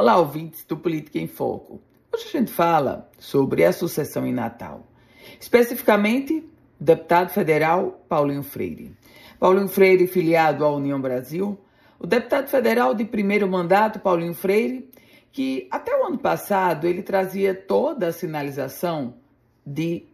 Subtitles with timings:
[0.00, 1.78] Olá, ouvintes do Política em Foco.
[2.10, 4.86] Hoje a gente fala sobre a sucessão em Natal.
[5.38, 6.38] Especificamente,
[6.80, 8.96] o deputado federal Paulinho Freire.
[9.38, 11.60] Paulinho Freire, filiado à União Brasil,
[11.98, 14.88] o deputado federal de primeiro mandato, Paulinho Freire,
[15.30, 19.16] que até o ano passado ele trazia toda a sinalização
[19.66, 20.06] de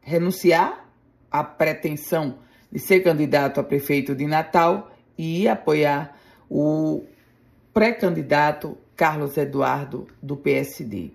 [0.00, 0.90] renunciar
[1.30, 6.18] à pretensão de ser candidato a prefeito de Natal e apoiar
[6.50, 7.04] o
[7.72, 11.12] pré-candidato Carlos Eduardo do PSD.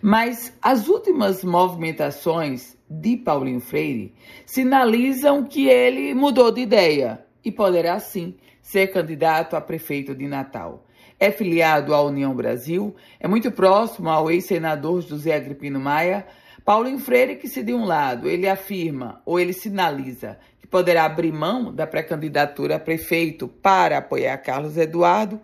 [0.00, 4.14] Mas as últimas movimentações de Paulinho Freire
[4.46, 10.86] sinalizam que ele mudou de ideia e poderá sim ser candidato a prefeito de Natal.
[11.20, 16.26] É filiado à União Brasil, é muito próximo ao ex-senador José Agripino Maia,
[16.64, 21.34] Paulo Freire, que se de um lado ele afirma ou ele sinaliza que poderá abrir
[21.34, 25.38] mão da pré-candidatura a prefeito para apoiar Carlos Eduardo,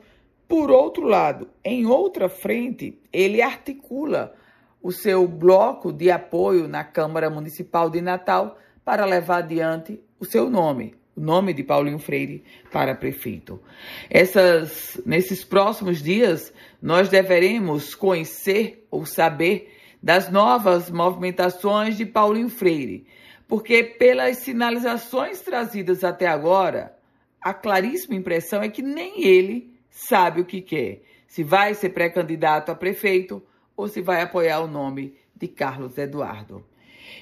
[0.53, 4.35] por outro lado, em outra frente, ele articula
[4.83, 10.51] o seu bloco de apoio na Câmara Municipal de Natal para levar adiante o seu
[10.51, 13.63] nome, o nome de Paulinho Freire para prefeito.
[14.11, 23.07] Essas, nesses próximos dias, nós deveremos conhecer ou saber das novas movimentações de Paulinho Freire,
[23.49, 26.95] porque pelas sinalizações trazidas até agora,
[27.41, 32.73] a claríssima impressão é que nem ele sabe o que quer, se vai ser pré-candidato
[32.73, 33.43] a prefeito
[33.77, 36.65] ou se vai apoiar o nome de Carlos Eduardo.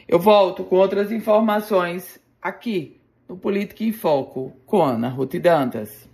[0.06, 6.09] Eu volto com outras informações aqui no Política em Foco com Ana Ruth Dantas.